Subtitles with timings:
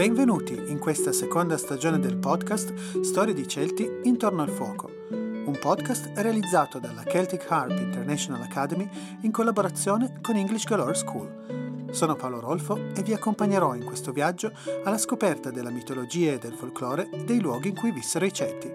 [0.00, 6.12] Benvenuti in questa seconda stagione del podcast Storie di Celti intorno al fuoco, un podcast
[6.14, 8.88] realizzato dalla Celtic Harp International Academy
[9.20, 11.88] in collaborazione con English Galore School.
[11.90, 14.52] Sono Paolo Rolfo e vi accompagnerò in questo viaggio
[14.84, 18.72] alla scoperta della mitologia e del folklore dei luoghi in cui vissero i Celti.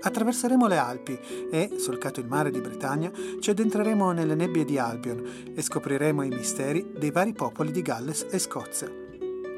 [0.00, 1.20] Attraverseremo le Alpi
[1.52, 6.30] e, solcato il mare di Bretagna, ci addentreremo nelle nebbie di Albion e scopriremo i
[6.30, 9.01] misteri dei vari popoli di Galles e Scozia.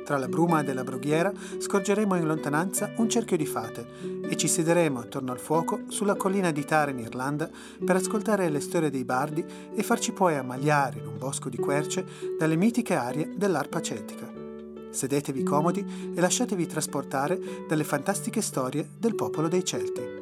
[0.05, 3.87] Tra la bruma della brughiera scorgeremo in lontananza un cerchio di fate
[4.29, 7.49] e ci siederemo attorno al fuoco sulla collina di Tara in Irlanda
[7.83, 9.45] per ascoltare le storie dei bardi
[9.75, 12.05] e farci poi ammagliare in un bosco di querce
[12.39, 14.31] dalle mitiche arie dell'arpa celtica.
[14.91, 20.14] Sedetevi comodi e lasciatevi trasportare dalle fantastiche storie del popolo dei Celti.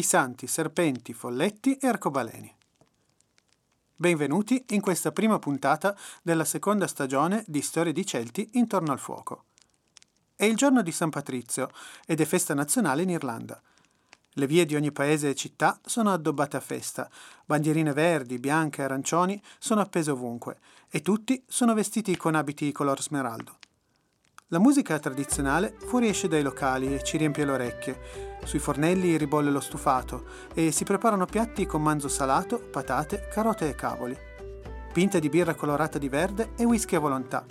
[0.00, 2.50] Di santi, serpenti, folletti e arcobaleni.
[3.94, 9.44] Benvenuti in questa prima puntata della seconda stagione di Storie di Celti intorno al fuoco.
[10.34, 11.68] È il giorno di San Patrizio
[12.06, 13.60] ed è festa nazionale in Irlanda.
[14.30, 17.10] Le vie di ogni paese e città sono addobbate a festa,
[17.44, 23.02] bandierine verdi, bianche e arancioni sono appese ovunque e tutti sono vestiti con abiti color
[23.02, 23.59] smeraldo.
[24.52, 28.00] La musica tradizionale fuoriesce dai locali e ci riempie le orecchie.
[28.42, 33.76] Sui fornelli ribolle lo stufato e si preparano piatti con manzo salato, patate, carote e
[33.76, 34.18] cavoli.
[34.92, 37.46] Pinte di birra colorata di verde e whisky a volontà.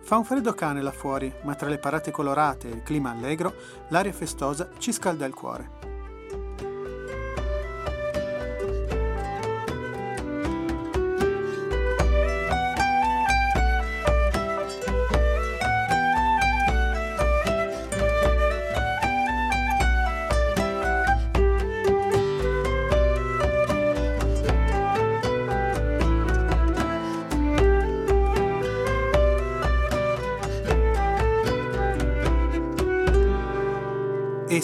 [0.00, 3.54] Fa un freddo cane là fuori, ma tra le parate colorate e il clima allegro,
[3.88, 5.81] l'aria festosa ci scalda il cuore.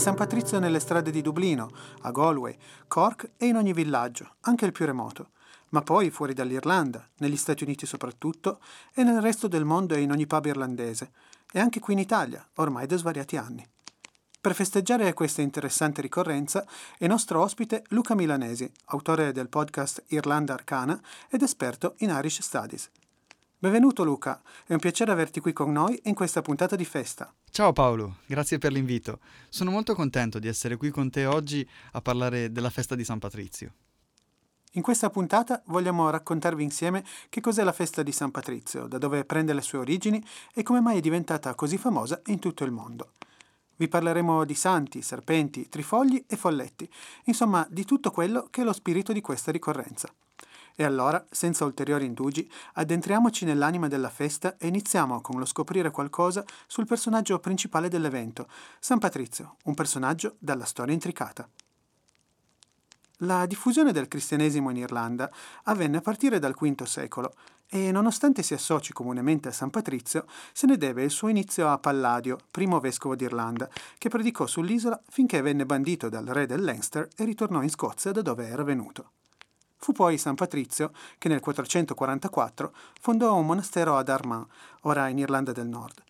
[0.09, 1.71] San Patrizio nelle strade di Dublino,
[2.01, 5.33] a Galway, Cork e in ogni villaggio, anche il più remoto,
[5.69, 8.59] ma poi fuori dall'Irlanda, negli Stati Uniti soprattutto,
[8.95, 11.11] e nel resto del mondo e in ogni pub irlandese,
[11.53, 13.69] e anche qui in Italia, ormai da svariati anni.
[14.41, 20.99] Per festeggiare questa interessante ricorrenza è nostro ospite Luca Milanesi, autore del podcast Irlanda Arcana
[21.29, 22.91] ed esperto in Irish Studies.
[23.61, 27.35] Benvenuto Luca, è un piacere averti qui con noi in questa puntata di festa.
[27.51, 29.19] Ciao Paolo, grazie per l'invito.
[29.49, 33.19] Sono molto contento di essere qui con te oggi a parlare della festa di San
[33.19, 33.73] Patrizio.
[34.75, 39.25] In questa puntata vogliamo raccontarvi insieme che cos'è la festa di San Patrizio, da dove
[39.25, 43.15] prende le sue origini e come mai è diventata così famosa in tutto il mondo.
[43.75, 46.89] Vi parleremo di santi, serpenti, trifogli e folletti,
[47.25, 50.09] insomma di tutto quello che è lo spirito di questa ricorrenza.
[50.81, 56.45] E allora, senza ulteriori indugi, addentriamoci nell'anima della festa e iniziamo con lo scoprire qualcosa
[56.69, 58.47] sul personaggio principale dell'evento,
[58.79, 61.49] San Patrizio, un personaggio dalla storia intricata.
[63.23, 65.29] La diffusione del cristianesimo in Irlanda
[65.65, 67.35] avvenne a partire dal V secolo
[67.67, 71.79] e nonostante si associ comunemente a San Patrizio, se ne deve il suo inizio a
[71.79, 73.69] Palladio, primo vescovo d'Irlanda,
[73.99, 78.23] che predicò sull'isola finché venne bandito dal re del Leinster e ritornò in Scozia da
[78.23, 79.11] dove era venuto.
[79.79, 84.47] Fu poi San Patrizio che nel 444 fondò un monastero ad Armagh,
[84.83, 86.03] ora in Irlanda del Nord.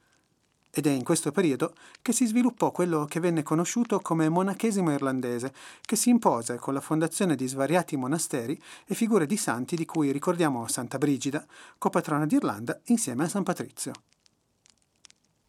[0.71, 5.53] Ed è in questo periodo che si sviluppò quello che venne conosciuto come monachesimo irlandese,
[5.81, 10.13] che si impose con la fondazione di svariati monasteri e figure di santi di cui
[10.13, 11.45] ricordiamo Santa Brigida,
[11.79, 13.93] copatrona d'Irlanda, insieme a San Patrizio.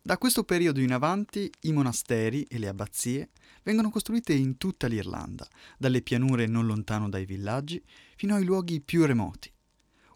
[0.10, 3.30] Da questo periodo in avanti i monasteri e le abbazie
[3.62, 5.48] vengono costruite in tutta l'Irlanda,
[5.78, 7.80] dalle pianure non lontano dai villaggi
[8.16, 9.54] fino ai luoghi più remoti.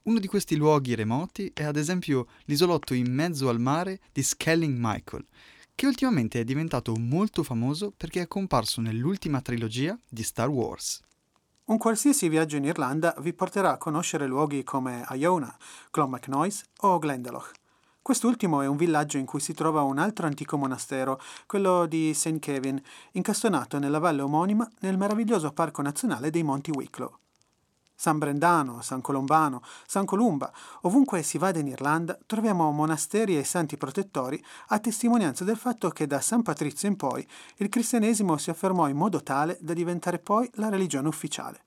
[0.06, 4.75] Uno di questi luoghi remoti è ad esempio l'isolotto in mezzo al mare di Skelling
[4.79, 5.27] Michael,
[5.75, 11.01] che ultimamente è diventato molto famoso perché è comparso nell'ultima trilogia di Star Wars.
[11.65, 15.56] Un qualsiasi viaggio in Irlanda vi porterà a conoscere luoghi come Iona,
[15.91, 17.62] Clonmacnoise o Glendalough.
[18.03, 22.38] Quest'ultimo è un villaggio in cui si trova un altro antico monastero, quello di St.
[22.38, 22.77] Kevin,
[23.13, 27.15] incastonato nella valle omonima nel meraviglioso parco nazionale dei Monti Wicklow.
[27.95, 30.51] San Brendano, San Colombano, San Columba,
[30.81, 36.05] ovunque si vada in Irlanda troviamo monasteri e santi protettori a testimonianza del fatto che
[36.05, 40.50] da San Patrizio in poi il cristianesimo si affermò in modo tale da diventare poi
[40.55, 41.61] la religione ufficiale.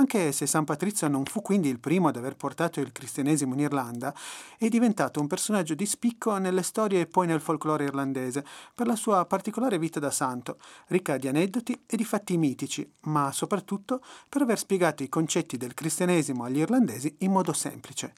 [0.00, 3.60] Anche se San Patrizio non fu quindi il primo ad aver portato il cristianesimo in
[3.60, 4.14] Irlanda,
[4.56, 8.44] è diventato un personaggio di spicco nelle storie e poi nel folklore irlandese
[8.76, 13.32] per la sua particolare vita da santo, ricca di aneddoti e di fatti mitici, ma
[13.32, 18.14] soprattutto per aver spiegato i concetti del cristianesimo agli irlandesi in modo semplice.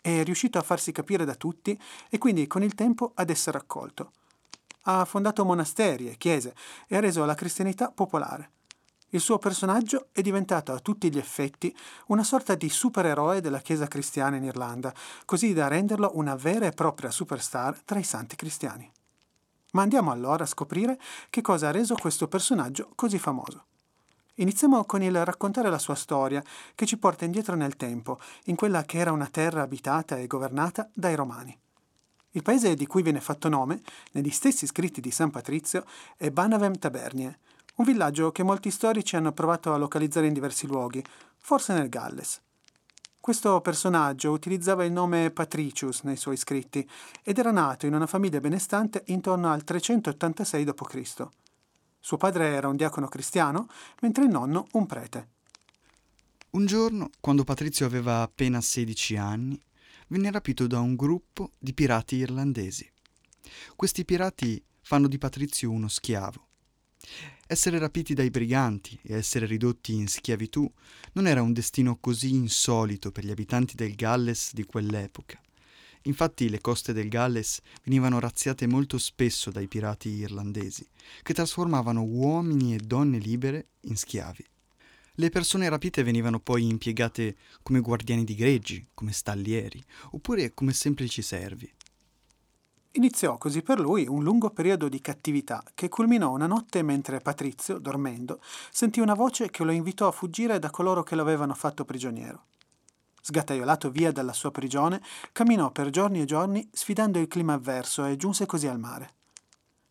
[0.00, 4.10] È riuscito a farsi capire da tutti e quindi con il tempo ad essere accolto.
[4.86, 6.56] Ha fondato monasteri e chiese
[6.88, 8.50] e ha reso la cristianità popolare.
[9.14, 11.72] Il suo personaggio è diventato a tutti gli effetti
[12.08, 14.92] una sorta di supereroe della Chiesa cristiana in Irlanda,
[15.24, 18.90] così da renderlo una vera e propria superstar tra i santi cristiani.
[19.70, 20.98] Ma andiamo allora a scoprire
[21.30, 23.66] che cosa ha reso questo personaggio così famoso.
[24.34, 26.42] Iniziamo con il raccontare la sua storia,
[26.74, 30.90] che ci porta indietro nel tempo, in quella che era una terra abitata e governata
[30.92, 31.56] dai Romani.
[32.32, 35.84] Il paese di cui viene fatto nome, negli stessi scritti di San Patrizio,
[36.16, 37.38] è Banavem Tabernie,
[37.76, 41.02] un villaggio che molti storici hanno provato a localizzare in diversi luoghi,
[41.38, 42.40] forse nel Galles.
[43.18, 46.86] Questo personaggio utilizzava il nome Patricius nei suoi scritti
[47.22, 51.26] ed era nato in una famiglia benestante intorno al 386 d.C.
[51.98, 53.66] Suo padre era un diacono cristiano,
[54.02, 55.28] mentre il nonno un prete.
[56.50, 59.60] Un giorno, quando Patrizio aveva appena 16 anni,
[60.08, 62.88] venne rapito da un gruppo di pirati irlandesi.
[63.74, 66.48] Questi pirati fanno di Patrizio uno schiavo
[67.54, 70.68] essere rapiti dai briganti e essere ridotti in schiavitù
[71.12, 75.40] non era un destino così insolito per gli abitanti del Galles di quell'epoca.
[76.02, 80.84] Infatti le coste del Galles venivano razziate molto spesso dai pirati irlandesi,
[81.22, 84.44] che trasformavano uomini e donne libere in schiavi.
[85.14, 89.80] Le persone rapite venivano poi impiegate come guardiani di greggi, come stallieri,
[90.10, 91.72] oppure come semplici servi.
[92.96, 97.78] Iniziò così per lui un lungo periodo di cattività che culminò una notte mentre Patrizio,
[97.78, 98.38] dormendo,
[98.70, 102.44] sentì una voce che lo invitò a fuggire da coloro che lo avevano fatto prigioniero.
[103.20, 105.02] Sgattaiolato via dalla sua prigione,
[105.32, 109.10] camminò per giorni e giorni sfidando il clima avverso e giunse così al mare.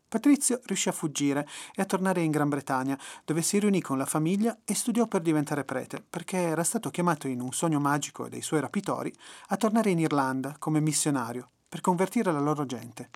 [0.08, 1.46] Patrizio riuscì a fuggire
[1.76, 5.20] e a tornare in Gran Bretagna, dove si riunì con la famiglia e studiò per
[5.20, 9.14] diventare prete, perché era stato chiamato in un sogno magico dei suoi rapitori
[9.48, 13.10] a tornare in Irlanda come missionario per convertire la loro gente.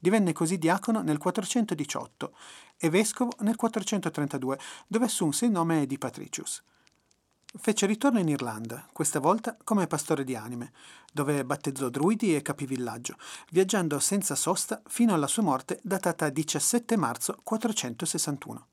[0.00, 2.34] Divenne così diacono nel 418
[2.78, 6.62] e vescovo nel 432, dove assunse il nome di Patricius.
[7.58, 10.72] Fece ritorno in Irlanda, questa volta come pastore di anime,
[11.12, 13.16] dove battezzò druidi e capivillaggio,
[13.50, 18.66] viaggiando senza sosta fino alla sua morte datata 17 marzo 461.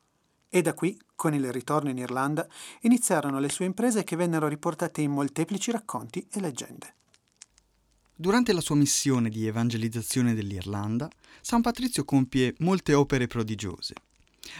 [0.47, 2.47] E da qui, con il ritorno in Irlanda,
[2.83, 6.95] iniziarono le sue imprese che vennero riportate in molteplici racconti e leggende.
[8.21, 11.09] Durante la sua missione di evangelizzazione dell'Irlanda,
[11.41, 13.95] San Patrizio compie molte opere prodigiose.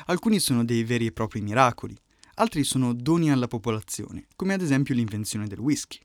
[0.07, 1.95] Alcuni sono dei veri e propri miracoli,
[2.37, 5.99] altri sono doni alla popolazione, come ad esempio l'invenzione del whisky.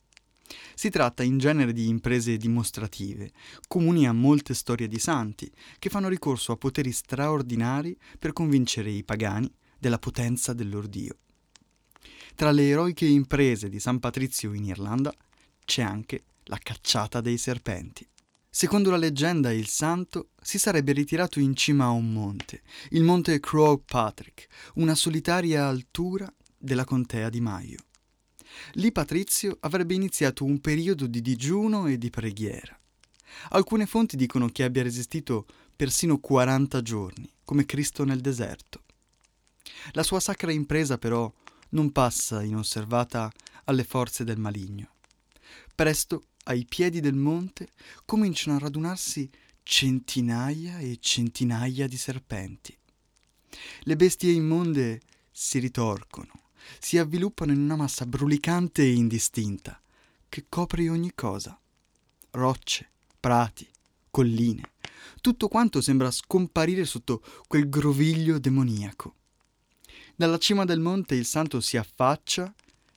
[0.75, 3.33] Si tratta in genere di imprese dimostrative,
[3.67, 9.03] comuni a molte storie di santi, che fanno ricorso a poteri straordinari per convincere i
[9.03, 11.17] pagani della potenza del loro Dio.
[12.35, 15.11] Tra le eroiche imprese di San Patrizio in Irlanda
[15.65, 18.07] c'è anche la cacciata dei serpenti.
[18.51, 23.39] Secondo la leggenda, il santo si sarebbe ritirato in cima a un monte, il monte
[23.39, 27.79] Croagh Patrick, una solitaria altura della contea di Maio.
[28.73, 32.79] Lì Patrizio avrebbe iniziato un periodo di digiuno e di preghiera.
[33.51, 38.85] Alcune fonti dicono che abbia resistito persino 40 giorni, come Cristo nel deserto.
[39.93, 41.31] La sua sacra impresa però
[41.71, 43.31] non passa inosservata
[43.65, 44.95] alle forze del maligno.
[45.75, 47.71] Presto ai piedi del monte
[48.05, 49.29] cominciano a radunarsi
[49.63, 52.77] centinaia e centinaia di serpenti.
[53.81, 55.01] Le bestie immonde
[55.31, 59.81] si ritorcono, si avviluppano in una massa brulicante e indistinta
[60.29, 61.59] che copre ogni cosa.
[62.31, 63.67] Rocce, prati,
[64.11, 64.73] colline,
[65.21, 69.15] tutto quanto sembra scomparire sotto quel groviglio demoniaco.
[70.15, 72.55] Dalla cima del monte il santo si affaccia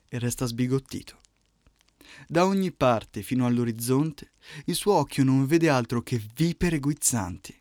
[0.07, 1.19] e resta sbigottito.
[2.31, 4.33] Da ogni parte fino all'orizzonte
[4.65, 7.59] il suo occhio non vede altro che vipere guizzanti.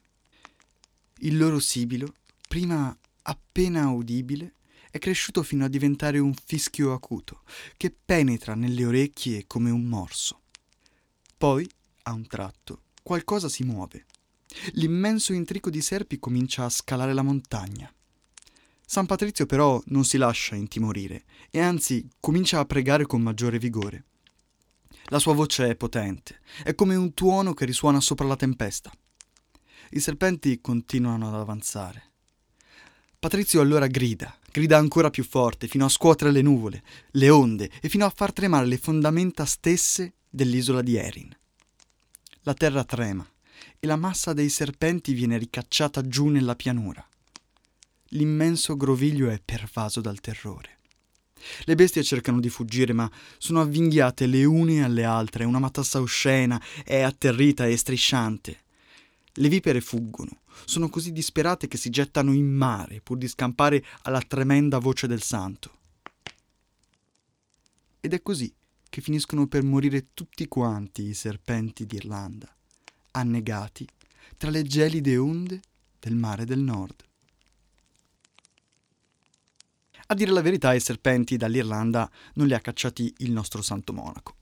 [1.20, 4.56] Il loro sibilo, prima appena udibile,
[4.90, 7.44] è cresciuto fino a diventare un fischio acuto
[7.78, 10.42] che penetra nelle orecchie come un morso.
[11.38, 11.66] Poi,
[12.02, 14.04] a un tratto, qualcosa si muove.
[14.72, 17.90] L'immenso intrico di serpi comincia a scalare la montagna.
[18.84, 24.04] San Patrizio però non si lascia intimorire e anzi comincia a pregare con maggiore vigore.
[25.10, 28.92] La sua voce è potente, è come un tuono che risuona sopra la tempesta.
[29.90, 32.02] I serpenti continuano ad avanzare.
[33.18, 37.88] Patrizio allora grida, grida ancora più forte fino a scuotere le nuvole, le onde e
[37.88, 41.34] fino a far tremare le fondamenta stesse dell'isola di Erin.
[42.42, 43.26] La terra trema
[43.80, 47.06] e la massa dei serpenti viene ricacciata giù nella pianura.
[48.12, 50.77] L'immenso groviglio è pervaso dal terrore.
[51.64, 56.62] Le bestie cercano di fuggire, ma sono avvinghiate le une alle altre, una matassa oscena
[56.84, 58.60] è atterrita e strisciante.
[59.32, 64.20] Le vipere fuggono, sono così disperate che si gettano in mare pur di scampare alla
[64.20, 65.76] tremenda voce del santo.
[68.00, 68.52] Ed è così
[68.88, 72.52] che finiscono per morire tutti quanti i serpenti d'Irlanda,
[73.12, 73.86] annegati
[74.36, 75.60] tra le gelide onde
[76.00, 77.07] del mare del nord.
[80.10, 84.36] A dire la verità, i serpenti dall'Irlanda non li ha cacciati il nostro santo monaco.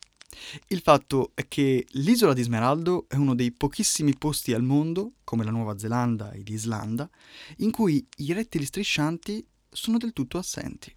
[0.69, 5.43] Il fatto è che l'isola di Smeraldo è uno dei pochissimi posti al mondo, come
[5.43, 7.11] la Nuova Zelanda e l'Islanda,
[7.57, 10.93] in cui i rettili striscianti sono del tutto assenti.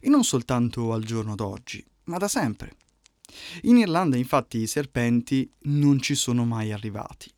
[0.00, 2.76] E non soltanto al giorno d'oggi, ma da sempre.
[3.64, 7.30] In Irlanda infatti i serpenti non ci sono mai arrivati.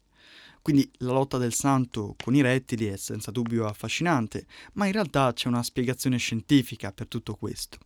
[0.67, 5.33] Quindi la lotta del santo con i rettili è senza dubbio affascinante, ma in realtà
[5.33, 7.79] c'è una spiegazione scientifica per tutto questo.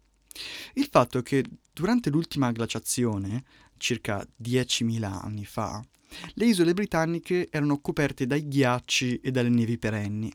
[0.72, 1.44] Il fatto è che
[1.75, 3.44] durante l'ultima glaciazione,
[3.76, 5.84] circa 10.000 anni fa,
[6.32, 10.32] le isole britanniche erano coperte dai ghiacci e dalle nevi perenni.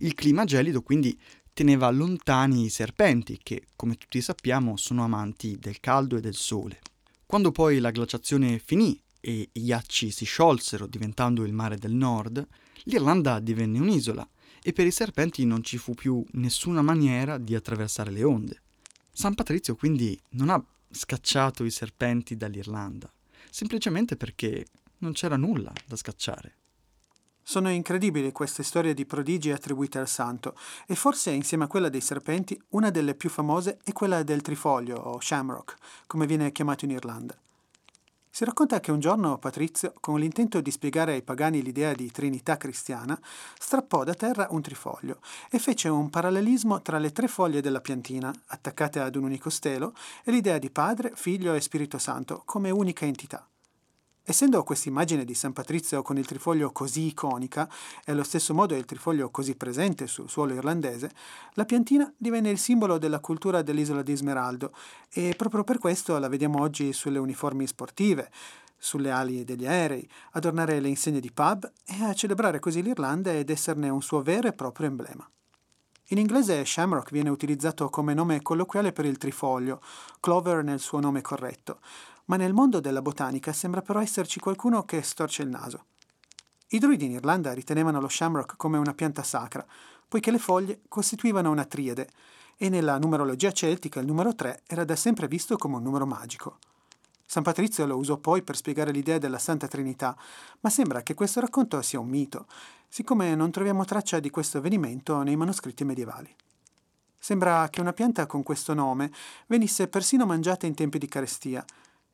[0.00, 1.16] Il clima gelido quindi
[1.52, 6.80] teneva lontani i serpenti che, come tutti sappiamo, sono amanti del caldo e del sole.
[7.24, 12.46] Quando poi la glaciazione finì e i ghiacci si sciolsero diventando il mare del nord,
[12.84, 14.28] l'Irlanda divenne un'isola
[14.62, 18.62] e per i serpenti non ci fu più nessuna maniera di attraversare le onde.
[19.12, 23.12] San Patrizio quindi non ha scacciato i serpenti dall'Irlanda,
[23.50, 24.66] semplicemente perché
[24.98, 26.54] non c'era nulla da scacciare.
[27.42, 30.54] Sono incredibili queste storie di prodigi attribuite al santo
[30.86, 34.96] e forse insieme a quella dei serpenti una delle più famose è quella del trifoglio
[34.96, 37.40] o shamrock, come viene chiamato in Irlanda.
[38.38, 42.56] Si racconta che un giorno Patrizio, con l'intento di spiegare ai pagani l'idea di Trinità
[42.56, 43.18] cristiana,
[43.58, 45.18] strappò da terra un trifoglio
[45.50, 49.92] e fece un parallelismo tra le tre foglie della piantina, attaccate ad un unico stelo,
[50.22, 53.44] e l'idea di Padre, Figlio e Spirito Santo come unica entità.
[54.30, 57.66] Essendo questa immagine di San Patrizio con il trifoglio così iconica
[58.04, 61.10] e allo stesso modo il trifoglio così presente sul suolo irlandese,
[61.54, 64.74] la piantina divenne il simbolo della cultura dell'isola di Smeraldo
[65.08, 68.30] e proprio per questo la vediamo oggi sulle uniformi sportive,
[68.76, 73.48] sulle ali degli aerei, adornare le insegne di pub e a celebrare così l'Irlanda ed
[73.48, 75.26] esserne un suo vero e proprio emblema.
[76.10, 79.80] In inglese shamrock viene utilizzato come nome colloquiale per il trifoglio,
[80.20, 81.80] clover nel suo nome corretto,
[82.28, 85.84] ma nel mondo della botanica sembra però esserci qualcuno che storce il naso.
[86.68, 89.66] I druidi in Irlanda ritenevano lo shamrock come una pianta sacra,
[90.06, 92.10] poiché le foglie costituivano una triade,
[92.56, 96.58] e nella numerologia celtica il numero 3 era da sempre visto come un numero magico.
[97.24, 100.16] San Patrizio lo usò poi per spiegare l'idea della Santa Trinità,
[100.60, 102.46] ma sembra che questo racconto sia un mito,
[102.88, 106.34] siccome non troviamo traccia di questo avvenimento nei manoscritti medievali.
[107.18, 109.10] Sembra che una pianta con questo nome
[109.46, 111.64] venisse persino mangiata in tempi di carestia,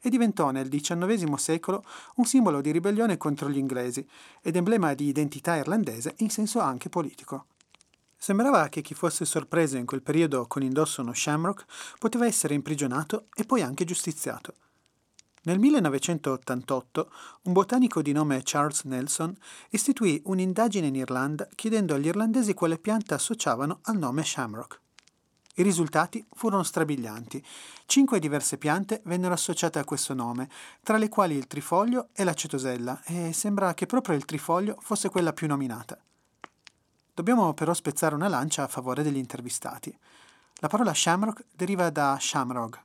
[0.04, 1.82] e diventò nel XIX secolo
[2.16, 4.06] un simbolo di ribellione contro gli inglesi
[4.42, 7.46] ed emblema di identità irlandese in senso anche politico.
[8.14, 11.64] Sembrava che chi fosse sorpreso in quel periodo con indosso uno shamrock
[11.98, 14.54] poteva essere imprigionato e poi anche giustiziato.
[15.44, 17.10] Nel 1988
[17.44, 19.34] un botanico di nome Charles Nelson
[19.70, 24.80] istituì un'indagine in Irlanda chiedendo agli irlandesi quale pianta associavano al nome shamrock.
[25.56, 27.44] I risultati furono strabilianti.
[27.86, 30.48] Cinque diverse piante vennero associate a questo nome,
[30.82, 35.10] tra le quali il trifoglio e la cetosella, e sembra che proprio il trifoglio fosse
[35.10, 35.96] quella più nominata.
[37.14, 39.96] Dobbiamo però spezzare una lancia a favore degli intervistati.
[40.56, 42.76] La parola shamrock deriva da shamrog,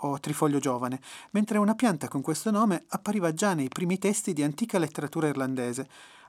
[0.00, 4.42] o trifoglio giovane, mentre una pianta con questo nome appariva già nei primi testi di
[4.42, 5.88] antica letteratura irlandese,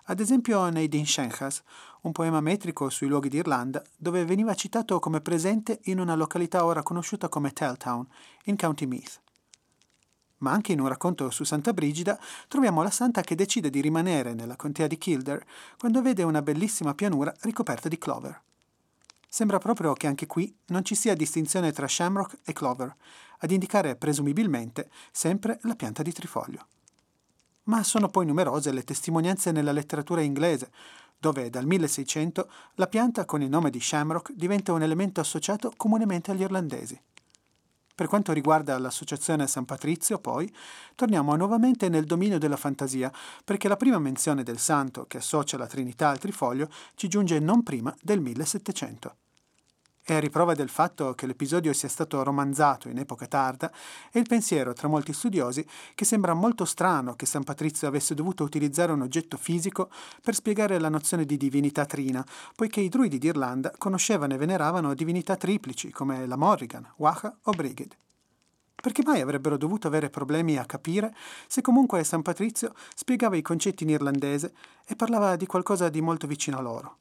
[0.10, 1.62] ad esempio nei Dinshenchas,
[2.02, 6.82] un poema metrico sui luoghi d'Irlanda, dove veniva citato come presente in una località ora
[6.82, 8.08] conosciuta come Telltown,
[8.46, 9.22] in County Meath.
[10.38, 14.34] Ma anche in un racconto su Santa Brigida troviamo la santa che decide di rimanere
[14.34, 15.46] nella contea di Kildare
[15.78, 18.42] quando vede una bellissima pianura ricoperta di clover.
[19.28, 22.96] Sembra proprio che anche qui non ci sia distinzione tra shamrock e clover,
[23.40, 26.66] ad indicare presumibilmente sempre la pianta di trifoglio
[27.70, 30.72] ma sono poi numerose le testimonianze nella letteratura inglese,
[31.20, 36.32] dove dal 1600 la pianta con il nome di shamrock diventa un elemento associato comunemente
[36.32, 37.00] agli irlandesi.
[37.94, 40.52] Per quanto riguarda l'associazione San Patrizio, poi,
[40.96, 43.12] torniamo nuovamente nel dominio della fantasia,
[43.44, 47.62] perché la prima menzione del santo che associa la Trinità al trifoglio ci giunge non
[47.62, 49.16] prima del 1700.
[50.14, 53.72] E a riprova del fatto che l'episodio sia stato romanzato in epoca tarda,
[54.12, 58.44] è il pensiero tra molti studiosi che sembra molto strano che San Patrizio avesse dovuto
[58.44, 59.90] utilizzare un oggetto fisico
[60.22, 62.26] per spiegare la nozione di divinità trina,
[62.56, 67.96] poiché i druidi d'Irlanda conoscevano e veneravano divinità triplici come la Morrigan, Waha o Brigid.
[68.82, 71.14] Perché mai avrebbero dovuto avere problemi a capire
[71.48, 74.54] se comunque San Patrizio spiegava i concetti in irlandese
[74.86, 76.98] e parlava di qualcosa di molto vicino a loro?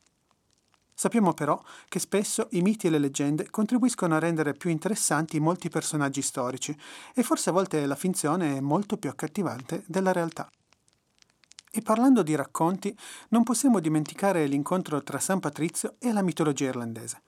[1.00, 5.68] Sappiamo però che spesso i miti e le leggende contribuiscono a rendere più interessanti molti
[5.68, 6.76] personaggi storici
[7.14, 10.50] e forse a volte la finzione è molto più accattivante della realtà.
[11.70, 12.92] E parlando di racconti,
[13.28, 17.22] non possiamo dimenticare l'incontro tra San Patrizio e la mitologia irlandese.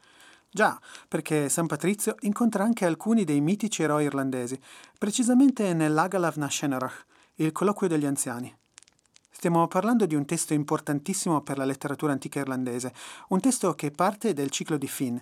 [0.50, 4.61] Già, perché San Patrizio incontra anche alcuni dei mitici eroi irlandesi,
[4.99, 8.53] precisamente nell'Agalav na Shenarach, il colloquio degli anziani.
[9.41, 12.93] Stiamo parlando di un testo importantissimo per la letteratura antica irlandese,
[13.29, 15.17] un testo che parte del ciclo di Finn,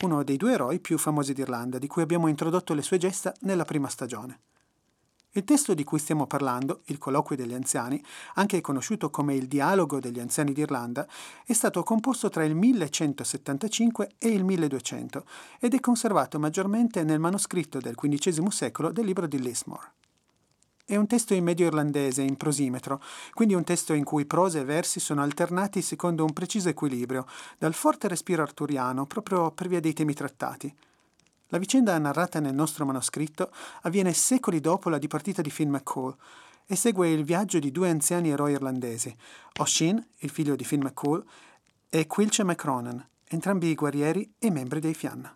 [0.00, 3.64] uno dei due eroi più famosi d'Irlanda, di cui abbiamo introdotto le sue gesta nella
[3.64, 4.40] prima stagione.
[5.30, 7.98] Il testo di cui stiamo parlando, il colloquio degli anziani,
[8.34, 11.08] anche conosciuto come il dialogo degli anziani d'Irlanda,
[11.46, 15.24] è stato composto tra il 1175 e il 1200
[15.58, 19.92] ed è conservato maggiormente nel manoscritto del XV secolo del libro di Lismore.
[20.92, 24.64] È un testo in medio irlandese, in prosimetro, quindi un testo in cui prosa e
[24.64, 27.24] versi sono alternati secondo un preciso equilibrio,
[27.56, 30.70] dal forte respiro arturiano, proprio per via dei temi trattati.
[31.46, 33.50] La vicenda narrata nel nostro manoscritto
[33.84, 36.14] avviene secoli dopo la dipartita di Finn McCall
[36.66, 39.16] e segue il viaggio di due anziani eroi irlandesi,
[39.60, 41.24] Oshin, il figlio di Finn McCall,
[41.88, 45.34] e Quilce McCronan, entrambi guerrieri e membri dei Fianna.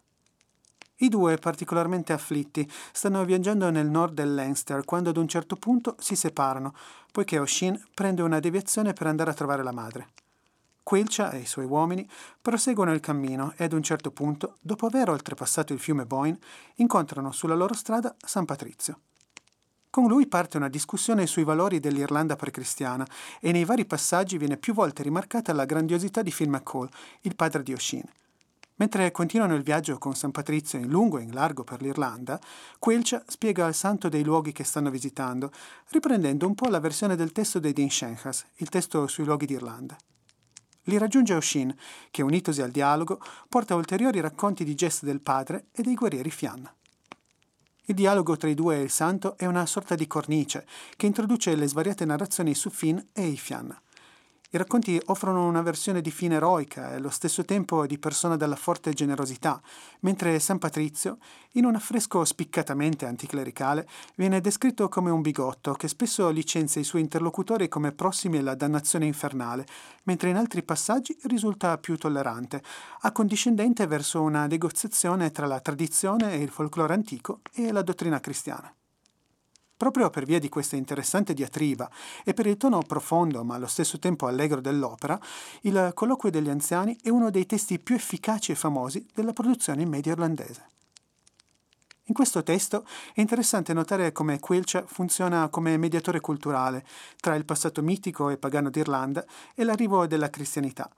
[0.98, 5.94] I due, particolarmente afflitti, stanno viaggiando nel nord del Leinster quando ad un certo punto
[5.98, 6.74] si separano,
[7.12, 10.08] poiché Oshin prende una deviazione per andare a trovare la madre.
[10.82, 12.08] Quilcia e i suoi uomini
[12.40, 16.38] proseguono il cammino e ad un certo punto, dopo aver oltrepassato il fiume Boyne,
[16.76, 19.00] incontrano sulla loro strada San Patrizio.
[19.90, 23.06] Con lui parte una discussione sui valori dell'Irlanda precristiana
[23.40, 26.88] e nei vari passaggi viene più volte rimarcata la grandiosità di Phil McCall,
[27.22, 28.04] il padre di Oshin.
[28.76, 32.38] Mentre continuano il viaggio con San Patrizio in lungo e in largo per l'Irlanda,
[32.78, 35.50] Quelcia spiega al santo dei luoghi che stanno visitando,
[35.88, 39.96] riprendendo un po' la versione del testo dei Dinshenchas, il testo sui luoghi d'Irlanda.
[40.84, 41.74] Li raggiunge Oshin,
[42.10, 46.72] che unitosi al dialogo porta ulteriori racconti di gesti del padre e dei guerrieri Fianna.
[47.86, 51.54] Il dialogo tra i due e il santo è una sorta di cornice che introduce
[51.54, 53.80] le svariate narrazioni su Finn e i Fianna.
[54.50, 58.54] I racconti offrono una versione di fine eroica e allo stesso tempo di persona dalla
[58.54, 59.60] forte generosità,
[60.00, 61.18] mentre San Patrizio,
[61.54, 67.00] in un affresco spiccatamente anticlericale, viene descritto come un bigotto che spesso licenzia i suoi
[67.00, 69.66] interlocutori come prossimi alla dannazione infernale,
[70.04, 72.62] mentre in altri passaggi risulta più tollerante,
[73.00, 78.72] accondiscendente verso una negoziazione tra la tradizione e il folklore antico e la dottrina cristiana.
[79.76, 81.90] Proprio per via di questa interessante diatriba
[82.24, 85.20] e per il tono profondo ma allo stesso tempo allegro dell'opera,
[85.62, 89.90] il Colloquio degli anziani è uno dei testi più efficaci e famosi della produzione in
[89.90, 90.66] media irlandese.
[92.08, 96.86] In questo testo è interessante notare come Quilcia funziona come mediatore culturale
[97.20, 100.88] tra il passato mitico e pagano d'Irlanda e l'arrivo della cristianità,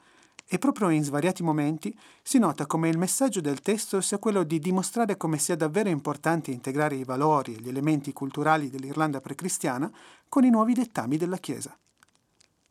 [0.51, 4.59] e proprio in svariati momenti si nota come il messaggio del testo sia quello di
[4.59, 9.91] dimostrare come sia davvero importante integrare i valori e gli elementi culturali dell'Irlanda precristiana
[10.27, 11.77] con i nuovi dettami della Chiesa.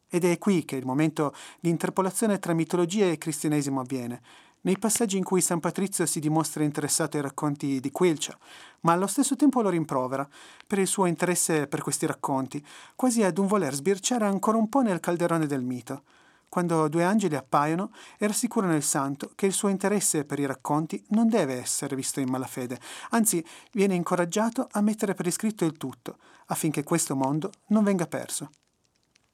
[0.09, 4.21] Ed è qui che il momento di interpolazione tra mitologia e cristianesimo avviene,
[4.61, 8.35] nei passaggi in cui San Patrizio si dimostra interessato ai racconti di Quilcia,
[8.81, 10.27] ma allo stesso tempo lo rimprovera
[10.65, 14.81] per il suo interesse per questi racconti, quasi ad un voler sbirciare ancora un po'
[14.81, 16.03] nel calderone del mito,
[16.49, 21.03] quando due angeli appaiono e rassicurano il santo che il suo interesse per i racconti
[21.09, 22.79] non deve essere visto in malafede,
[23.09, 28.49] anzi viene incoraggiato a mettere per iscritto il tutto, affinché questo mondo non venga perso.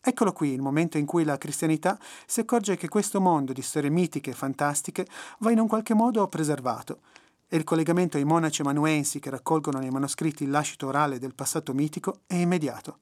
[0.05, 3.89] Eccolo qui il momento in cui la cristianità si accorge che questo mondo di storie
[3.89, 5.07] mitiche e fantastiche
[5.39, 6.99] va in un qualche modo preservato,
[7.47, 11.73] e il collegamento ai monaci amanuensi che raccolgono nei manoscritti il lascito orale del passato
[11.73, 12.97] mitico è immediato.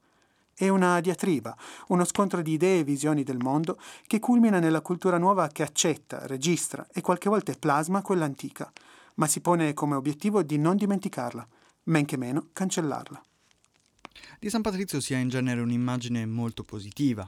[0.62, 5.18] È una diatriba, uno scontro di idee e visioni del mondo che culmina nella cultura
[5.18, 8.72] nuova che accetta, registra e qualche volta plasma quella antica,
[9.16, 11.48] ma si pone come obiettivo di non dimenticarla,
[11.86, 13.24] men che meno cancellarla.
[14.38, 17.28] Di San Patrizio si ha in genere un'immagine molto positiva.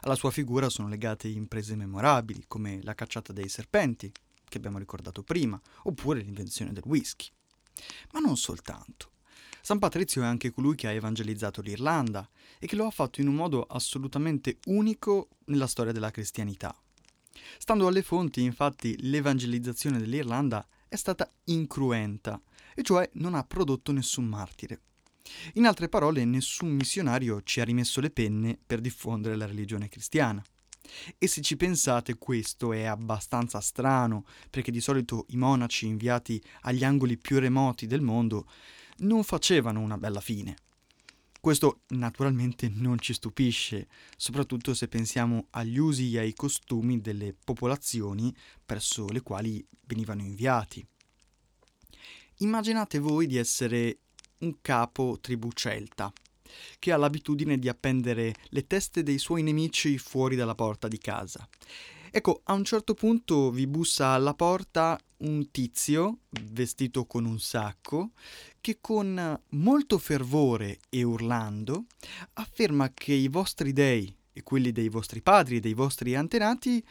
[0.00, 4.10] Alla sua figura sono legate imprese memorabili, come la cacciata dei serpenti,
[4.48, 7.28] che abbiamo ricordato prima, oppure l'invenzione del whisky.
[8.10, 9.11] Ma non soltanto.
[9.64, 13.28] San Patrizio è anche colui che ha evangelizzato l'Irlanda e che lo ha fatto in
[13.28, 16.74] un modo assolutamente unico nella storia della cristianità.
[17.58, 22.42] Stando alle fonti, infatti, l'evangelizzazione dell'Irlanda è stata incruenta,
[22.74, 24.80] e cioè non ha prodotto nessun martire.
[25.54, 30.42] In altre parole, nessun missionario ci ha rimesso le penne per diffondere la religione cristiana.
[31.16, 36.82] E se ci pensate, questo è abbastanza strano, perché di solito i monaci inviati agli
[36.82, 38.48] angoli più remoti del mondo
[38.98, 40.56] non facevano una bella fine.
[41.40, 48.32] Questo naturalmente non ci stupisce, soprattutto se pensiamo agli usi e ai costumi delle popolazioni
[48.64, 50.86] presso le quali venivano inviati.
[52.38, 53.98] Immaginate voi di essere
[54.38, 56.12] un capo tribù celta,
[56.78, 61.48] che ha l'abitudine di appendere le teste dei suoi nemici fuori dalla porta di casa.
[62.14, 66.18] Ecco, a un certo punto vi bussa alla porta un tizio
[66.50, 68.10] vestito con un sacco
[68.62, 71.86] che con molto fervore e urlando
[72.34, 76.82] afferma che i vostri dei e quelli dei vostri padri e dei vostri antenati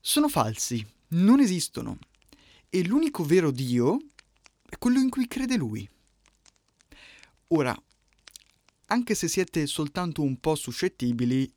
[0.00, 1.98] sono falsi, non esistono.
[2.68, 3.98] E l'unico vero Dio
[4.68, 5.88] è quello in cui crede lui.
[7.48, 7.74] Ora,
[8.86, 11.50] anche se siete soltanto un po' suscettibili,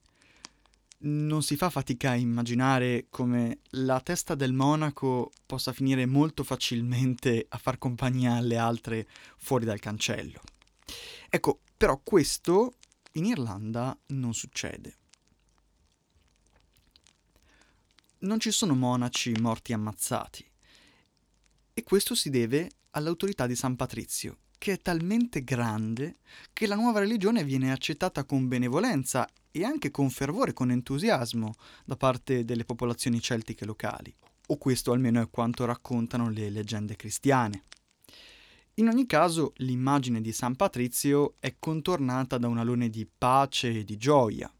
[0.99, 7.45] non si fa fatica a immaginare come la testa del monaco possa finire molto facilmente
[7.49, 9.07] a far compagnia alle altre
[9.37, 10.41] fuori dal cancello.
[11.29, 12.75] Ecco, però questo
[13.13, 14.95] in Irlanda non succede.
[18.19, 20.43] Non ci sono monaci morti ammazzati.
[21.73, 26.17] E questo si deve all'autorità di San Patrizio, che è talmente grande
[26.53, 31.53] che la nuova religione viene accettata con benevolenza e anche con fervore, con entusiasmo
[31.85, 34.13] da parte delle popolazioni celtiche locali,
[34.47, 37.63] o questo almeno è quanto raccontano le leggende cristiane.
[38.75, 43.83] In ogni caso, l'immagine di San Patrizio è contornata da un alone di pace e
[43.83, 44.51] di gioia.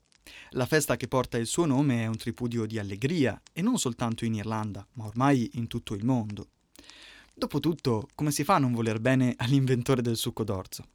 [0.52, 4.26] La festa che porta il suo nome è un tripudio di allegria, e non soltanto
[4.26, 6.50] in Irlanda, ma ormai in tutto il mondo.
[7.40, 10.88] Dopotutto, come si fa a non voler bene all'inventore del succo d'orzo?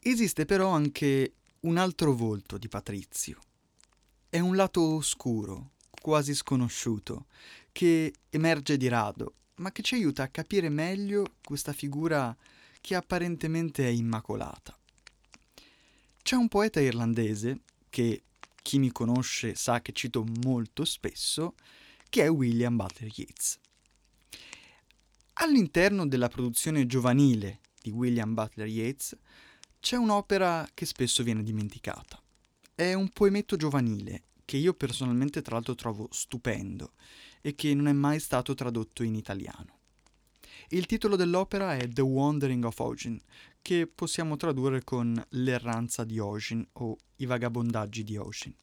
[0.00, 3.38] Esiste però anche un altro volto di Patrizio.
[4.28, 7.26] È un lato oscuro, quasi sconosciuto,
[7.70, 12.36] che emerge di rado, ma che ci aiuta a capire meglio questa figura
[12.80, 14.76] che apparentemente è immacolata.
[16.20, 18.24] C'è un poeta irlandese che
[18.60, 21.54] chi mi conosce sa che cito molto spesso,
[22.12, 23.58] che è William Butler Yeats.
[25.32, 29.16] All'interno della produzione giovanile di William Butler Yeats
[29.80, 32.22] c'è un'opera che spesso viene dimenticata.
[32.74, 36.92] È un poemetto giovanile che io personalmente tra l'altro trovo stupendo
[37.40, 39.78] e che non è mai stato tradotto in italiano.
[40.68, 43.18] Il titolo dell'opera è The Wandering of Ocean,
[43.62, 48.54] che possiamo tradurre con L'erranza di Ocean o I vagabondaggi di Ocean.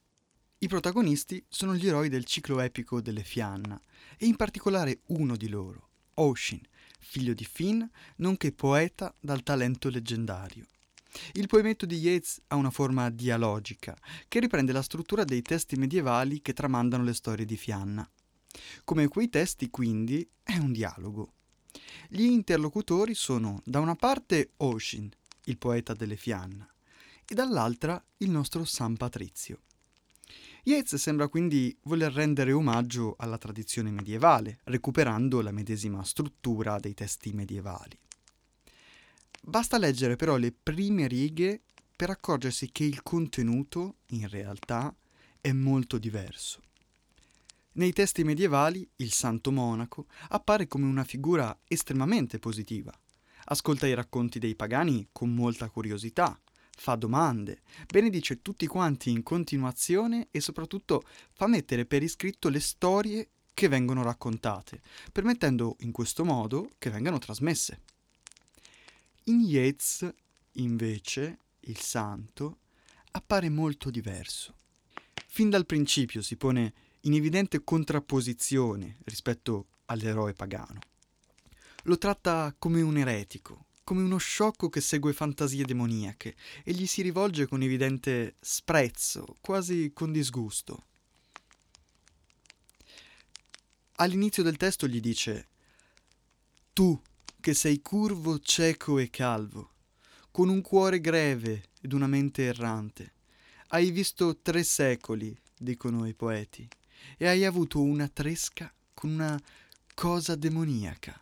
[0.61, 3.79] I protagonisti sono gli eroi del ciclo epico delle Fianna,
[4.17, 6.59] e in particolare uno di loro, Ocean,
[6.99, 7.81] figlio di Finn,
[8.17, 10.65] nonché poeta dal talento leggendario.
[11.31, 16.41] Il poemetto di Yeats ha una forma dialogica, che riprende la struttura dei testi medievali
[16.41, 18.05] che tramandano le storie di Fianna.
[18.83, 21.35] Come quei testi, quindi, è un dialogo.
[22.09, 25.09] Gli interlocutori sono, da una parte, Ocean,
[25.45, 26.69] il poeta delle Fianna,
[27.25, 29.61] e dall'altra il nostro San Patrizio.
[30.63, 37.31] Yeats sembra quindi voler rendere omaggio alla tradizione medievale, recuperando la medesima struttura dei testi
[37.31, 37.97] medievali.
[39.41, 41.61] Basta leggere però le prime righe
[41.95, 44.93] per accorgersi che il contenuto, in realtà,
[45.41, 46.61] è molto diverso.
[47.73, 52.93] Nei testi medievali il santo monaco appare come una figura estremamente positiva.
[53.45, 56.39] Ascolta i racconti dei pagani con molta curiosità,
[56.79, 63.27] fa domande, benedice tutti quanti in continuazione e soprattutto fa mettere per iscritto le storie
[63.53, 67.81] che vengono raccontate, permettendo in questo modo che vengano trasmesse.
[69.25, 70.09] In Yeats,
[70.53, 72.59] invece, il santo
[73.11, 74.55] appare molto diverso.
[75.27, 80.79] Fin dal principio si pone in evidente contrapposizione rispetto all'eroe pagano.
[81.83, 87.01] Lo tratta come un eretico, come uno sciocco che segue fantasie demoniache e gli si
[87.01, 90.83] rivolge con evidente sprezzo, quasi con disgusto.
[93.93, 95.47] All'inizio del testo gli dice
[96.71, 97.01] Tu,
[97.39, 99.71] che sei curvo, cieco e calvo,
[100.29, 103.13] con un cuore greve ed una mente errante,
[103.69, 106.67] hai visto tre secoli, dicono i poeti,
[107.17, 109.41] e hai avuto una tresca con una
[109.95, 111.19] cosa demoniaca.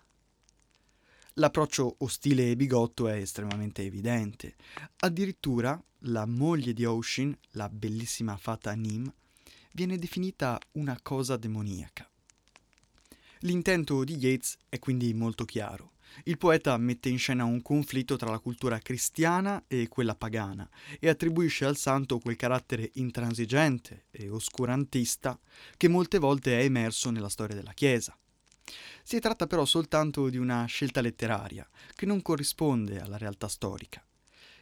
[1.40, 4.56] L'approccio ostile e bigotto è estremamente evidente.
[5.02, 9.12] Addirittura la moglie di Ocean, la bellissima fata Nim,
[9.74, 12.10] viene definita una cosa demoniaca.
[13.42, 15.92] L'intento di Yeats è quindi molto chiaro.
[16.24, 20.68] Il poeta mette in scena un conflitto tra la cultura cristiana e quella pagana
[21.00, 25.40] e attribuisce al santo quel carattere intransigente e oscurantista
[25.76, 28.18] che molte volte è emerso nella storia della Chiesa.
[29.04, 34.04] Si tratta però soltanto di una scelta letteraria che non corrisponde alla realtà storica.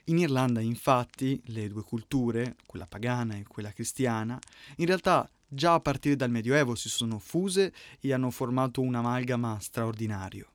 [0.05, 4.39] In Irlanda, infatti, le due culture, quella pagana e quella cristiana,
[4.77, 9.59] in realtà già a partire dal Medioevo si sono fuse e hanno formato un amalgama
[9.59, 10.51] straordinario.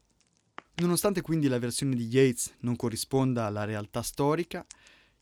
[0.76, 4.64] Nonostante quindi la versione di Yates non corrisponda alla realtà storica,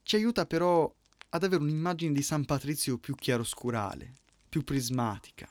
[0.02, 0.94] ci aiuta però
[1.30, 4.12] ad avere un'immagine di San Patrizio più chiaroscurale,
[4.48, 5.48] più prismatica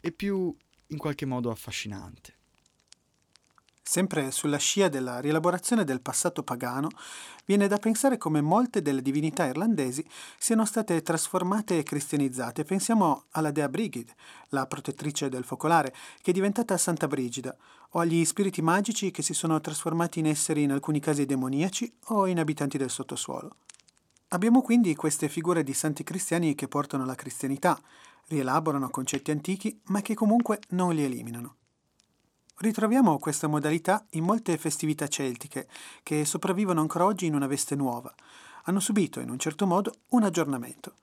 [0.00, 0.54] e più
[0.90, 2.34] in qualche modo affascinante.
[3.90, 6.90] Sempre sulla scia della rielaborazione del passato pagano,
[7.44, 12.62] viene da pensare come molte delle divinità irlandesi siano state trasformate e cristianizzate.
[12.62, 14.14] Pensiamo alla dea Brigid,
[14.50, 17.56] la protettrice del focolare, che è diventata Santa Brigida,
[17.90, 22.28] o agli spiriti magici che si sono trasformati in esseri in alcuni casi demoniaci o
[22.28, 23.56] in abitanti del sottosuolo.
[24.28, 27.76] Abbiamo quindi queste figure di santi cristiani che portano la cristianità,
[28.30, 31.56] rielaborano concetti antichi, ma che comunque non li eliminano.
[32.58, 35.68] Ritroviamo questa modalità in molte festività celtiche,
[36.02, 38.14] che sopravvivono ancora oggi in una veste nuova.
[38.64, 40.94] Hanno subito, in un certo modo, un aggiornamento.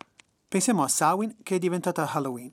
[0.47, 2.51] Pensiamo a Samhain, che è diventata Halloween.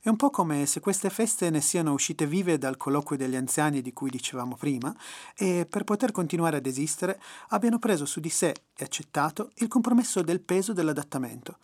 [0.00, 3.82] È un po' come se queste feste ne siano uscite vive dal colloquio degli anziani
[3.82, 4.94] di cui dicevamo prima
[5.36, 10.22] e, per poter continuare ad esistere, abbiano preso su di sé e accettato il compromesso
[10.22, 11.58] del peso dell'adattamento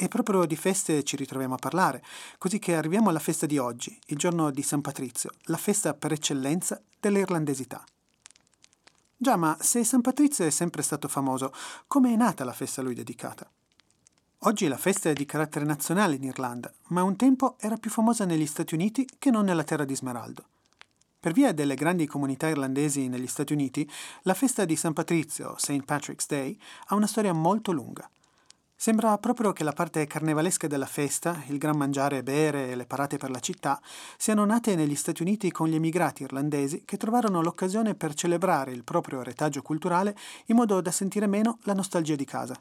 [0.00, 2.04] e proprio di feste ci ritroviamo a parlare,
[2.38, 6.12] così che arriviamo alla festa di oggi, il giorno di San Patrizio, la festa per
[6.12, 7.84] eccellenza dell'irlandesità.
[9.16, 11.52] Già, ma se San Patrizio è sempre stato famoso,
[11.88, 13.50] come è nata la festa a lui dedicata?
[14.42, 18.24] Oggi la festa è di carattere nazionale in Irlanda, ma un tempo era più famosa
[18.24, 20.44] negli Stati Uniti che non nella terra di Smeraldo.
[21.18, 23.90] Per via delle grandi comunità irlandesi negli Stati Uniti,
[24.22, 25.82] la festa di San Patrizio, St.
[25.84, 26.56] Patrick's Day,
[26.86, 28.08] ha una storia molto lunga.
[28.80, 32.86] Sembra proprio che la parte carnevalesca della festa, il gran mangiare e bere e le
[32.86, 33.80] parate per la città,
[34.16, 38.84] siano nate negli Stati Uniti con gli emigrati irlandesi che trovarono l'occasione per celebrare il
[38.84, 42.56] proprio retaggio culturale in modo da sentire meno la nostalgia di casa.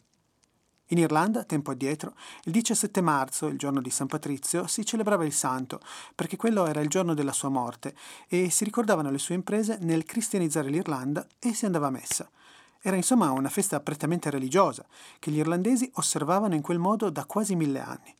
[0.88, 5.34] In Irlanda, tempo addietro, il 17 marzo, il giorno di San Patrizio, si celebrava il
[5.34, 5.80] santo,
[6.16, 7.94] perché quello era il giorno della sua morte,
[8.28, 12.28] e si ricordavano le sue imprese nel cristianizzare l'Irlanda e si andava a messa.
[12.88, 14.86] Era insomma una festa prettamente religiosa,
[15.20, 18.16] che gli irlandesi osservavano in quel modo da quasi mille anni.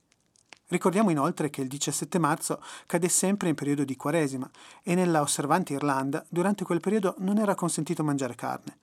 [0.68, 4.52] Ricordiamo inoltre che il 17 marzo cade sempre in periodo di Quaresima
[4.84, 8.78] e nella osservante Irlanda durante quel periodo non era consentito mangiare carne.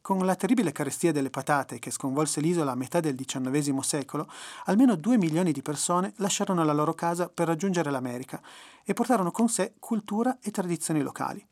[0.00, 4.28] Con la terribile carestia delle patate che sconvolse l'isola a metà del XIX secolo,
[4.64, 8.42] almeno due milioni di persone lasciarono la loro casa per raggiungere l'America
[8.82, 11.46] e portarono con sé cultura e tradizioni locali.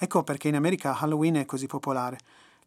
[0.00, 2.18] Ecco perché in America Halloween è così popolare.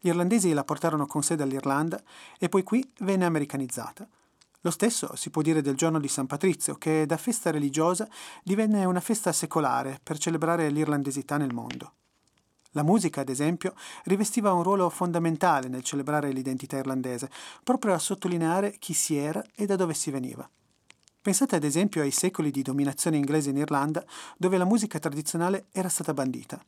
[0.04, 2.02] Gli irlandesi la portarono con sé dall'Irlanda
[2.36, 4.04] e poi qui venne americanizzata.
[4.62, 8.08] Lo stesso si può dire del giorno di San Patrizio, che da festa religiosa
[8.42, 11.92] divenne una festa secolare per celebrare l'irlandesità nel mondo.
[12.72, 17.30] La musica, ad esempio, rivestiva un ruolo fondamentale nel celebrare l'identità irlandese,
[17.62, 20.50] proprio a sottolineare chi si era e da dove si veniva.
[21.20, 24.04] Pensate ad esempio ai secoli di dominazione inglese in Irlanda,
[24.36, 26.60] dove la musica tradizionale era stata bandita.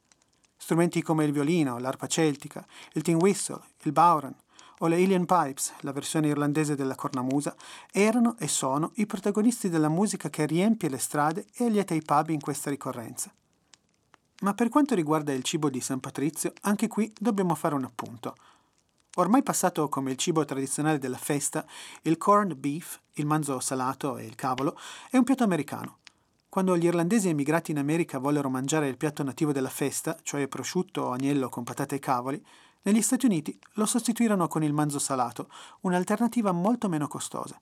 [0.64, 4.34] Strumenti come il violino, l'arpa celtica, il tin whistle, il bowran
[4.78, 7.54] o le Alien Pipes, la versione irlandese della cornamusa,
[7.92, 12.30] erano e sono i protagonisti della musica che riempie le strade e allieta i pub
[12.30, 13.30] in questa ricorrenza.
[14.40, 18.34] Ma per quanto riguarda il cibo di San Patrizio, anche qui dobbiamo fare un appunto.
[19.16, 21.66] Ormai passato come il cibo tradizionale della festa,
[22.04, 24.78] il corned beef, il manzo salato e il cavolo,
[25.10, 25.98] è un piatto americano.
[26.54, 31.02] Quando gli irlandesi emigrati in America vollero mangiare il piatto nativo della festa, cioè prosciutto
[31.02, 32.40] o agnello con patate e cavoli,
[32.82, 35.48] negli Stati Uniti lo sostituirono con il manzo salato,
[35.80, 37.60] un'alternativa molto meno costosa.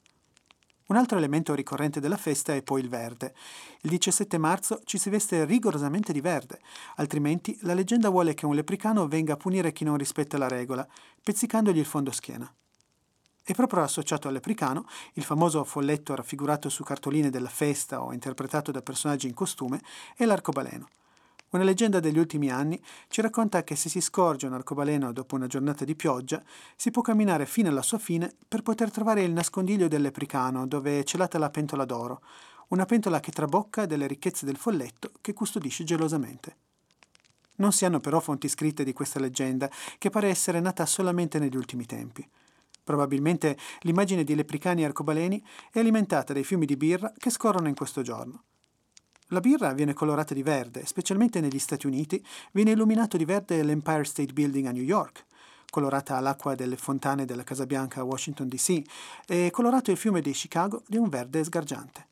[0.89, 3.35] Un altro elemento ricorrente della festa è poi il verde.
[3.81, 6.61] Il 17 marzo ci si veste rigorosamente di verde,
[6.97, 10.87] altrimenti la leggenda vuole che un lepricano venga a punire chi non rispetta la regola,
[11.23, 12.55] pezzicandogli il fondo schiena.
[13.45, 18.83] È proprio associato all'Apricano, il famoso folletto raffigurato su cartoline della festa o interpretato da
[18.83, 19.81] personaggi in costume,
[20.17, 20.89] è l'arcobaleno.
[21.51, 25.49] Una leggenda degli ultimi anni ci racconta che se si scorge un arcobaleno dopo una
[25.49, 26.41] giornata di pioggia,
[26.77, 31.01] si può camminare fino alla sua fine per poter trovare il nascondiglio del lepricano, dove
[31.01, 32.23] è celata la pentola d'oro,
[32.69, 36.57] una pentola che trabocca delle ricchezze del folletto che custodisce gelosamente.
[37.57, 41.57] Non si hanno però fonti scritte di questa leggenda, che pare essere nata solamente negli
[41.57, 42.27] ultimi tempi.
[42.85, 47.75] Probabilmente l'immagine di lepricani e arcobaleni è alimentata dai fiumi di birra che scorrono in
[47.75, 48.45] questo giorno.
[49.29, 54.05] La birra viene colorata di verde, specialmente negli Stati Uniti viene illuminato di verde l'Empire
[54.05, 55.25] State Building a New York,
[55.71, 58.83] colorata l'acqua delle fontane della Casa Bianca a Washington DC
[59.27, 62.09] e colorato il fiume di Chicago di un verde sgargiante.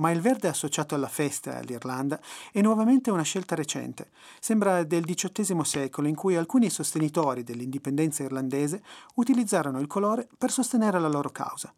[0.00, 2.18] Ma il verde associato alla festa all'Irlanda
[2.52, 4.08] è nuovamente una scelta recente.
[4.40, 8.82] Sembra del XVIII secolo in cui alcuni sostenitori dell'indipendenza irlandese
[9.16, 11.72] utilizzarono il colore per sostenere la loro causa.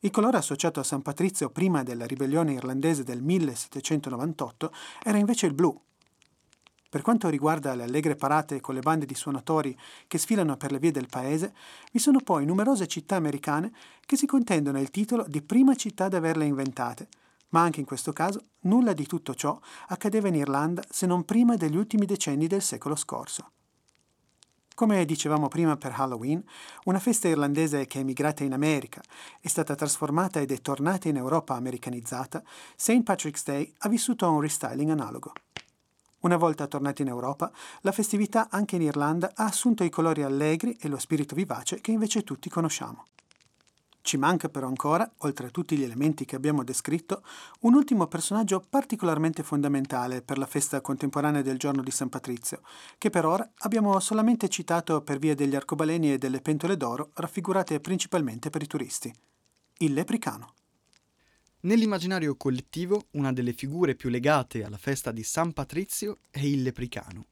[0.00, 4.72] Il colore associato a San Patrizio prima della ribellione irlandese del 1798
[5.04, 5.80] era invece il blu.
[6.90, 10.80] Per quanto riguarda le allegre parate con le bande di suonatori che sfilano per le
[10.80, 11.54] vie del paese,
[11.92, 13.72] vi sono poi numerose città americane
[14.04, 17.08] che si contendono il titolo di prima città ad averle inventate,
[17.50, 19.58] ma anche in questo caso nulla di tutto ciò
[19.88, 23.50] accadeva in Irlanda se non prima degli ultimi decenni del secolo scorso.
[24.74, 26.40] Come dicevamo prima per Halloween,
[26.84, 29.02] una festa irlandese che è emigrata in America,
[29.40, 32.44] è stata trasformata ed è tornata in Europa americanizzata,
[32.76, 33.02] St.
[33.02, 35.32] Patrick's Day ha vissuto un restyling analogo.
[36.20, 40.76] Una volta tornata in Europa, la festività anche in Irlanda ha assunto i colori allegri
[40.80, 43.06] e lo spirito vivace che invece tutti conosciamo.
[44.08, 47.22] Ci manca però ancora, oltre a tutti gli elementi che abbiamo descritto,
[47.60, 52.62] un ultimo personaggio particolarmente fondamentale per la festa contemporanea del giorno di San Patrizio,
[52.96, 57.80] che per ora abbiamo solamente citato per via degli arcobaleni e delle pentole d'oro raffigurate
[57.80, 59.14] principalmente per i turisti.
[59.76, 60.54] Il lepricano.
[61.60, 67.26] Nell'immaginario collettivo, una delle figure più legate alla festa di San Patrizio è il lepricano.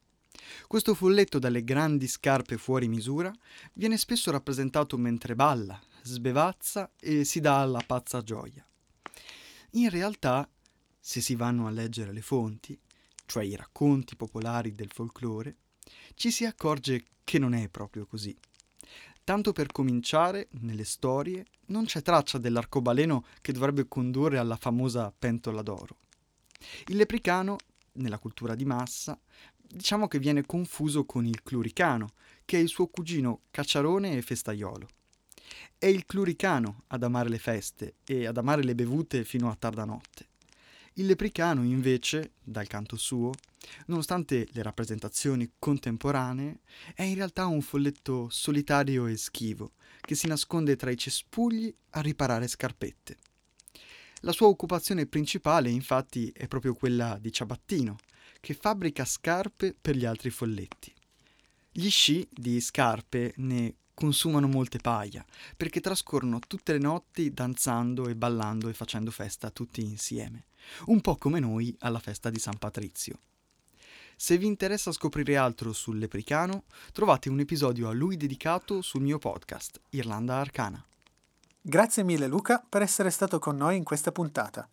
[0.67, 3.33] Questo folletto dalle grandi scarpe fuori misura
[3.73, 8.66] viene spesso rappresentato mentre balla, sbevazza e si dà alla pazza gioia.
[9.73, 10.49] In realtà,
[10.99, 12.79] se si vanno a leggere le fonti,
[13.27, 15.57] cioè i racconti popolari del folklore,
[16.14, 18.37] ci si accorge che non è proprio così.
[19.23, 25.62] Tanto per cominciare, nelle storie non c'è traccia dell'arcobaleno che dovrebbe condurre alla famosa pentola
[25.62, 25.99] d'oro.
[26.87, 27.57] Il lepricano,
[27.95, 29.19] nella cultura di massa,
[29.57, 32.11] diciamo che viene confuso con il cluricano,
[32.45, 34.87] che è il suo cugino cacciarone e festaiolo.
[35.79, 39.85] È il cluricano ad amare le feste e ad amare le bevute fino a tarda
[39.85, 40.29] notte.
[40.95, 43.33] Il lepricano, invece, dal canto suo,
[43.87, 46.61] nonostante le rappresentazioni contemporanee,
[46.95, 52.01] è in realtà un folletto solitario e schivo, che si nasconde tra i cespugli a
[52.01, 53.17] riparare scarpette.
[54.21, 57.97] La sua occupazione principale, infatti, è proprio quella di ciabattino,
[58.41, 60.93] che fabbrica scarpe per gli altri folletti.
[61.71, 65.25] Gli sci di scarpe ne consumano molte paia,
[65.57, 70.49] perché trascorrono tutte le notti danzando e ballando e facendo festa tutti insieme,
[70.87, 73.19] un po' come noi alla festa di San Patrizio.
[74.15, 79.19] Se vi interessa scoprire altro sul lepricano, trovate un episodio a lui dedicato sul mio
[79.19, 80.85] podcast, Irlanda Arcana.
[81.61, 84.69] Grazie mille Luca per essere stato con noi in questa puntata.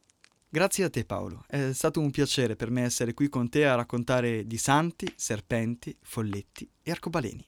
[0.49, 3.75] Grazie a te Paolo, è stato un piacere per me essere qui con te a
[3.75, 7.47] raccontare di santi, serpenti, folletti e arcobaleni.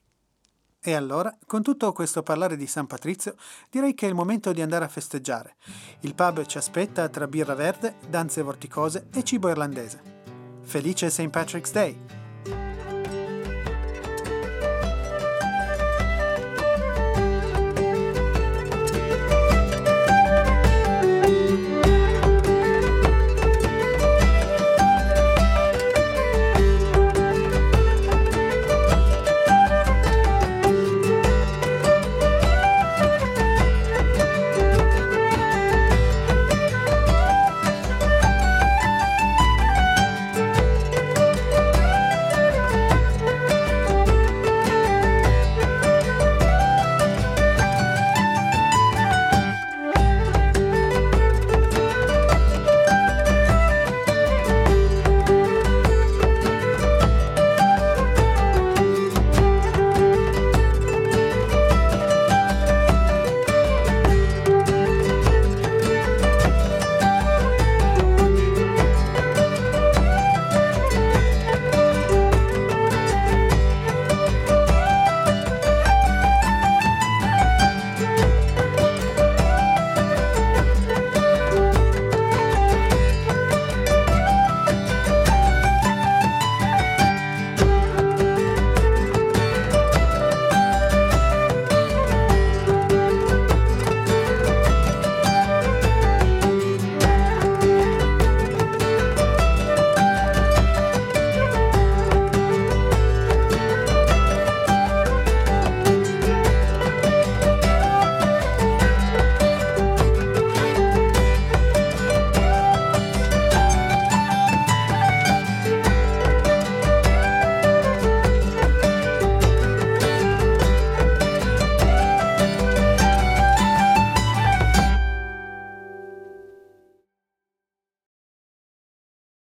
[0.88, 3.34] E allora, con tutto questo parlare di San Patrizio,
[3.72, 5.56] direi che è il momento di andare a festeggiare.
[6.02, 10.00] Il pub ci aspetta tra birra verde, danze vorticose e cibo irlandese.
[10.62, 11.30] Felice St.
[11.30, 12.25] Patrick's Day!